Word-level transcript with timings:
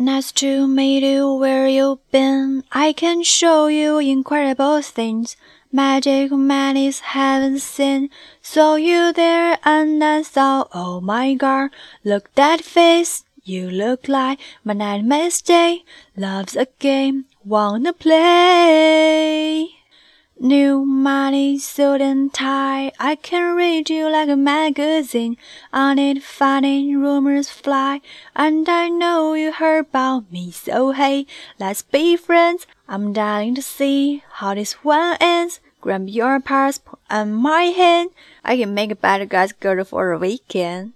Nice 0.00 0.32
to 0.40 0.66
meet 0.66 1.02
you 1.02 1.34
where 1.34 1.68
you 1.68 2.00
been. 2.10 2.64
I 2.72 2.94
can 2.94 3.22
show 3.22 3.66
you 3.66 3.98
incredible 3.98 4.80
things. 4.80 5.36
Magic 5.70 6.32
man 6.32 6.78
is 6.78 7.00
heaven 7.00 7.58
seen. 7.58 8.08
Saw 8.40 8.76
you 8.76 9.12
there 9.12 9.58
and 9.62 10.02
I 10.02 10.22
thought, 10.22 10.70
oh 10.72 11.02
my 11.02 11.34
god, 11.34 11.72
look 12.02 12.34
that 12.34 12.62
face. 12.62 13.24
You 13.44 13.68
look 13.70 14.08
like 14.08 14.38
my 14.64 14.72
nightmare 14.72 15.30
stay. 15.30 15.84
Love's 16.16 16.56
a 16.56 16.66
game, 16.78 17.26
wanna 17.44 17.92
play. 17.92 19.79
New 20.42 20.86
money, 20.86 21.58
suit 21.58 22.00
and 22.00 22.32
tie. 22.32 22.92
I 22.98 23.16
can 23.16 23.54
read 23.54 23.90
you 23.90 24.08
like 24.08 24.30
a 24.30 24.36
magazine. 24.36 25.36
On 25.70 25.98
it, 25.98 26.22
funny 26.22 26.96
rumors 26.96 27.50
fly. 27.50 28.00
And 28.34 28.66
I 28.66 28.88
know 28.88 29.34
you 29.34 29.52
heard 29.52 29.80
about 29.80 30.32
me, 30.32 30.50
so 30.50 30.92
hey, 30.92 31.26
let's 31.58 31.82
be 31.82 32.16
friends. 32.16 32.66
I'm 32.88 33.12
dying 33.12 33.54
to 33.56 33.60
see 33.60 34.22
how 34.40 34.54
this 34.54 34.82
one 34.82 35.18
ends. 35.20 35.60
Grab 35.82 36.08
your 36.08 36.40
passport 36.40 37.00
and 37.10 37.36
my 37.36 37.64
hand. 37.64 38.08
I 38.42 38.56
can 38.56 38.72
make 38.72 38.90
a 38.90 38.96
better 38.96 39.26
guy's 39.26 39.52
girl 39.52 39.84
for 39.84 40.10
a 40.10 40.18
weekend. 40.18 40.94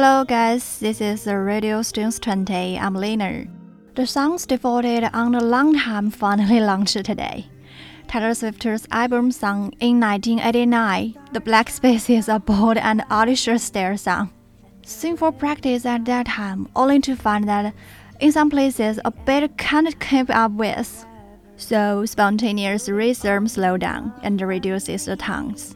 Hello 0.00 0.22
guys, 0.22 0.78
this 0.78 1.00
is 1.00 1.26
Radio 1.26 1.82
Students 1.82 2.20
20. 2.20 2.78
I'm 2.78 2.94
Linna. 2.94 3.48
The 3.96 4.06
songs 4.06 4.46
devoted 4.46 5.10
on 5.12 5.32
the 5.32 5.42
long 5.42 5.76
time 5.76 6.12
finally 6.12 6.60
launched 6.70 7.04
today. 7.04 7.48
Taylor 8.06 8.32
Swift's 8.32 8.86
album 8.92 9.32
song 9.32 9.72
in 9.80 9.98
1989, 9.98 11.18
The 11.32 11.40
Blank 11.40 11.70
Spaces 11.70 12.28
are 12.28 12.38
bold 12.38 12.76
and 12.76 13.02
audacious 13.10 13.70
their 13.70 13.96
song. 13.96 14.30
Sing 14.82 15.16
for 15.16 15.32
practice 15.32 15.84
at 15.84 16.04
that 16.04 16.26
time, 16.26 16.68
only 16.76 17.00
to 17.00 17.16
find 17.16 17.48
that 17.48 17.74
in 18.20 18.30
some 18.30 18.50
places 18.50 19.00
a 19.04 19.10
bit 19.10 19.58
can't 19.58 19.98
keep 19.98 20.30
up 20.30 20.52
with. 20.52 21.04
So 21.56 22.06
spontaneous 22.06 22.88
rhythm 22.88 23.48
slow 23.48 23.76
down 23.76 24.12
and 24.22 24.40
reduces 24.40 25.06
the 25.06 25.16
tongues. 25.16 25.74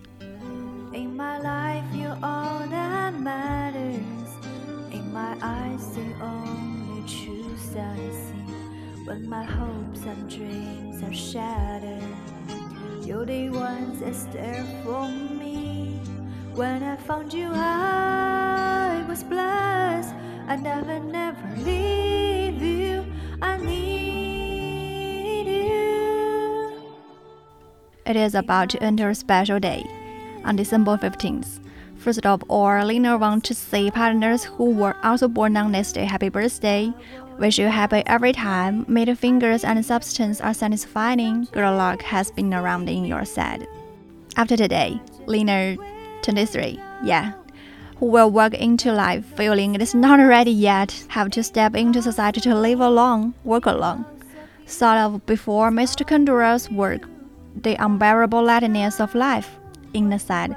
In 0.94 1.16
my 1.16 1.38
life, 1.40 1.84
you're 1.92 2.16
all 2.22 2.60
that 2.68 3.18
matters. 3.18 3.61
My 5.12 5.36
eyes, 5.42 5.94
the 5.94 6.06
only 6.22 7.06
truth 7.06 7.76
I 7.76 7.96
see. 8.10 9.04
When 9.04 9.28
my 9.28 9.44
hopes 9.44 10.04
and 10.06 10.30
dreams 10.30 11.02
are 11.02 11.12
shattered, 11.12 12.02
you're 13.02 13.26
the 13.26 13.50
one 13.50 14.00
that's 14.00 14.24
there 14.32 14.64
for 14.82 15.08
me. 15.08 16.00
When 16.54 16.82
I 16.82 16.96
found 16.96 17.34
you, 17.34 17.50
I 17.52 19.04
was 19.06 19.22
blessed. 19.22 20.14
I 20.48 20.56
never, 20.56 20.98
never 20.98 21.56
leave 21.58 22.62
you. 22.62 23.04
I 23.42 23.58
need 23.58 25.46
you. 25.46 26.72
It 28.06 28.16
is 28.16 28.34
about 28.34 28.70
to 28.70 28.82
enter 28.82 29.10
a 29.10 29.14
special 29.14 29.60
day 29.60 29.84
on 30.42 30.56
December 30.56 30.96
15th. 30.96 31.60
First 32.02 32.26
of 32.26 32.42
all, 32.50 32.84
Linna 32.84 33.16
wants 33.16 33.46
to 33.46 33.54
say 33.54 33.88
partners 33.88 34.42
who 34.42 34.70
were 34.70 34.96
also 35.04 35.28
born 35.28 35.56
on 35.56 35.70
this 35.70 35.92
day 35.92 36.04
happy 36.04 36.30
birthday. 36.30 36.92
Wish 37.38 37.60
you 37.60 37.68
happy 37.68 38.02
every 38.06 38.32
time. 38.32 38.84
The 38.92 39.14
fingers 39.14 39.62
and 39.62 39.86
substance 39.86 40.40
are 40.40 40.52
satisfying. 40.52 41.46
Good 41.52 41.76
luck 41.76 42.02
has 42.02 42.32
been 42.32 42.52
around 42.52 42.88
in 42.88 43.04
your 43.04 43.24
side. 43.24 43.68
After 44.36 44.56
today, 44.56 45.00
Linna, 45.26 45.76
23, 46.22 46.80
yeah, 47.04 47.34
who 47.98 48.06
will 48.06 48.32
walk 48.32 48.54
into 48.54 48.92
life 48.92 49.24
feeling 49.36 49.76
it 49.76 49.80
is 49.80 49.94
not 49.94 50.18
ready 50.18 50.50
yet, 50.50 51.04
have 51.06 51.30
to 51.30 51.44
step 51.44 51.76
into 51.76 52.02
society 52.02 52.40
to 52.40 52.54
live 52.56 52.80
alone, 52.80 53.32
work 53.44 53.66
alone. 53.66 54.04
Sort 54.66 54.96
of 54.96 55.24
before 55.26 55.70
Mr. 55.70 56.04
Kundera's 56.04 56.68
work, 56.68 57.02
the 57.54 57.76
unbearable 57.76 58.42
lightness 58.42 58.98
of 59.00 59.14
life 59.14 59.56
in 59.94 60.10
the 60.10 60.18
side. 60.18 60.56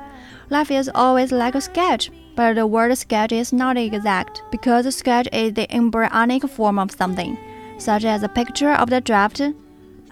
Life 0.52 0.70
is 0.70 0.92
always 0.94 1.32
like 1.32 1.56
a 1.56 1.62
sketch, 1.62 2.12
but 2.36 2.54
the 2.54 2.68
word 2.68 2.96
sketch 2.96 3.32
is 3.32 3.52
not 3.52 3.78
exact 3.78 4.44
because 4.52 4.86
a 4.86 4.92
sketch 4.92 5.28
is 5.34 5.54
the 5.54 5.72
embryonic 5.74 6.44
form 6.44 6.78
of 6.78 6.92
something, 6.92 7.36
such 7.80 8.06
as 8.06 8.22
a 8.22 8.30
picture 8.30 8.72
of 8.72 8.92
the 8.92 9.02
draft. 9.02 9.42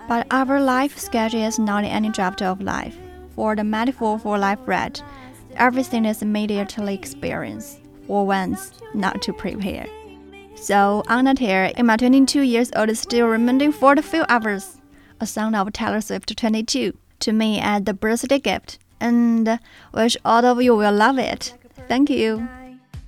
But 0.07 0.25
our 0.31 0.59
life 0.59 0.97
sketch 0.97 1.35
is 1.35 1.59
not 1.59 1.83
any 1.83 2.09
draft 2.09 2.41
of 2.41 2.61
life. 2.61 2.97
For 3.35 3.55
the 3.55 3.63
metaphor 3.63 4.17
for 4.17 4.39
life 4.39 4.59
read, 4.65 4.99
everything 5.55 6.03
is 6.05 6.23
immediately 6.23 6.95
experienced, 6.95 7.81
for 8.07 8.25
once 8.25 8.71
not 8.95 9.21
to 9.21 9.33
prepare. 9.33 9.85
So, 10.55 11.03
on 11.07 11.25
that 11.25 11.39
here, 11.39 11.71
in 11.77 11.85
my 11.85 11.97
22 11.97 12.41
years 12.41 12.71
old, 12.75 12.95
still 12.97 13.27
remaining 13.27 13.71
for 13.71 13.95
the 13.95 14.01
few 14.01 14.25
hours, 14.29 14.77
a 15.19 15.27
song 15.27 15.53
of 15.53 15.71
Taylor 15.73 16.01
Swift 16.01 16.35
22 16.35 16.97
to 17.19 17.31
me 17.31 17.59
as 17.59 17.83
the 17.83 17.93
birthday 17.93 18.39
gift 18.39 18.79
and 19.03 19.59
wish 19.93 20.15
all 20.23 20.45
of 20.45 20.61
you 20.61 20.75
will 20.75 20.93
love 20.93 21.19
it. 21.19 21.53
Thank 21.87 22.09
you. 22.09 22.47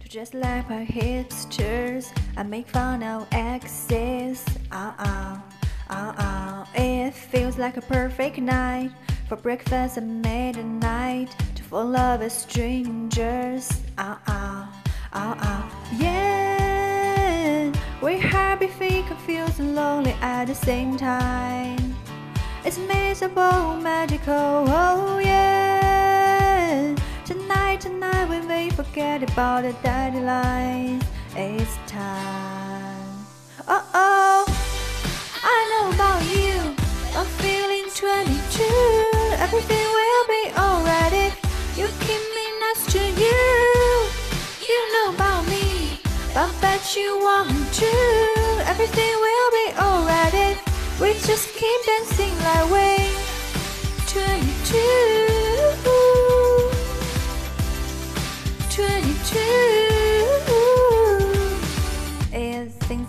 To 0.01 0.07
just 0.09 0.33
like 0.33 0.69
our 0.69 0.85
hipsters 0.85 2.11
and 2.35 2.49
make 2.49 2.67
fun 2.67 3.01
of 3.01 3.27
exes. 3.31 4.43
Uh 4.71 4.91
uh, 4.99 5.37
uh 5.89 6.13
uh. 6.17 6.65
It 6.75 7.13
feels 7.13 7.57
like 7.57 7.77
a 7.77 7.81
perfect 7.81 8.37
night 8.37 8.91
for 9.29 9.37
breakfast 9.37 9.97
at 9.97 10.03
midnight 10.03 11.33
to 11.55 11.63
fall 11.63 11.91
with 12.19 12.31
strangers. 12.31 13.69
Uh 13.97 14.17
uh, 14.27 14.67
uh 15.13 15.35
uh. 15.49 15.63
Yeah, 15.97 17.71
we're 18.01 18.19
happy, 18.19 18.67
feel 18.67 19.03
confused, 19.03 19.59
and 19.61 19.75
lonely 19.75 20.15
at 20.21 20.45
the 20.45 20.55
same 20.55 20.97
time. 20.97 21.95
It's 22.65 22.77
miserable, 22.79 23.77
magical, 23.77 24.65
oh 24.67 25.19
yeah. 25.19 25.34
Forget 28.75 29.23
about 29.23 29.63
the 29.63 29.71
deadlines, 29.87 31.01
it's 31.33 31.77
time. 31.87 33.25
Uh 33.65 33.81
oh, 33.93 34.43
I 35.43 35.57
know 35.71 35.95
about 35.95 36.21
you. 36.35 36.75
I'm 37.15 37.25
feeling 37.39 37.87
22. 37.95 38.35
Everything 39.39 39.87
will 39.97 40.27
be 40.27 40.43
alright 40.59 41.13
if 41.13 41.33
you 41.77 41.87
keep 42.03 42.23
me 42.37 42.45
next 42.63 42.91
to 42.91 42.99
you. 42.99 43.43
You 44.67 44.79
know 44.93 45.15
about 45.15 45.47
me, 45.47 45.97
but 46.33 46.51
bet 46.59 46.97
you 46.97 47.17
want 47.19 47.73
to. 47.79 47.93
Everything 48.67 49.13
will 49.25 49.51
be 49.51 49.67
alright 49.79 50.33
if 50.33 50.99
we 50.99 51.13
just 51.13 51.47
keep 51.55 51.79
dancing 51.85 52.35
like 52.43 52.69
we 52.75 53.07
22 54.07 54.45
22 54.67 55.24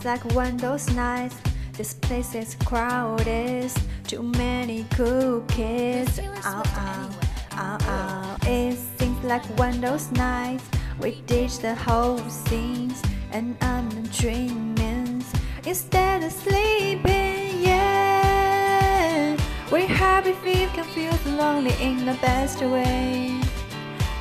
like 0.07 0.25
one 0.35 0.57
those 0.57 0.89
nights. 0.95 1.35
This 1.73 1.93
place 1.93 2.35
is 2.35 2.55
crowded 2.65 3.71
Too 4.07 4.23
many 4.23 4.87
cool 4.93 5.43
kids 5.43 6.19
Ow, 6.19 6.63
ow, 6.65 7.11
ow, 7.53 7.79
ow 7.83 8.37
It 8.47 8.79
seems 8.99 9.23
like 9.23 9.45
one 9.59 9.79
those 9.83 10.11
nights 10.13 10.65
We 11.03 11.21
ditch 11.27 11.59
the 11.59 11.75
whole 11.75 12.19
scenes 12.31 13.03
And 13.31 13.57
I'm 13.61 13.91
dreaming. 14.05 15.23
Instead 15.67 16.23
of 16.23 16.33
sleeping, 16.33 17.61
yeah. 17.61 19.37
We're 19.71 19.89
happy, 19.89 20.33
feel 20.33 20.69
confused, 20.71 21.27
lonely 21.27 21.75
in 21.81 22.07
the 22.07 22.15
best 22.23 22.61
way. 22.63 23.39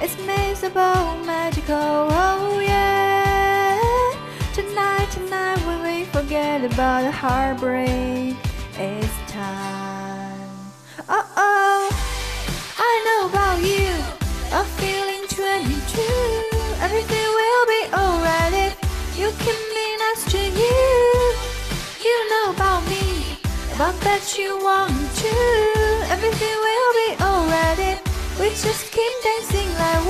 It's 0.01 0.17
miserable, 0.25 1.23
magical, 1.23 1.44
heartbreak. 7.15 8.35
It's 8.77 9.17
time. 9.31 10.49
Oh 11.07 11.27
oh, 11.37 11.83
I 12.77 12.91
know 13.07 13.21
about 13.31 13.59
you. 13.63 13.91
I'm 14.51 14.67
feeling 14.79 15.23
22 15.31 16.55
Everything 16.85 17.27
will 17.39 17.65
be 17.75 17.81
alright 17.95 18.53
if 18.67 18.73
you 19.17 19.31
keep 19.43 19.61
me 19.75 19.85
next 20.03 20.29
to 20.31 20.41
you. 20.61 20.79
You 22.05 22.15
know 22.31 22.51
about 22.51 22.83
me, 22.91 23.39
but 23.77 23.95
bet 24.03 24.37
you 24.37 24.59
want 24.59 24.91
to. 25.23 25.35
Everything 26.11 26.55
will 26.67 26.93
be 27.03 27.09
alright 27.23 27.79
if 27.79 27.99
we 28.39 28.49
just 28.49 28.91
keep 28.91 29.13
dancing 29.23 29.69
like 29.79 30.04